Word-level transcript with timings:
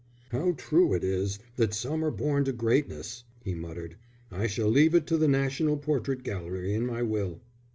"How 0.31 0.53
true 0.53 0.95
it 0.95 1.03
is 1.03 1.37
that 1.57 1.75
some 1.75 2.03
are 2.03 2.09
born 2.09 2.43
to 2.45 2.51
greatness!" 2.53 3.23
he 3.43 3.53
muttered. 3.53 3.97
"I 4.31 4.47
shall 4.47 4.67
leave 4.69 4.95
it 4.95 5.05
to 5.05 5.17
the 5.19 5.27
National 5.27 5.77
Portrait 5.77 6.23
Gallery 6.23 6.73
in 6.73 6.87
my 6.87 7.03
will." 7.03 7.39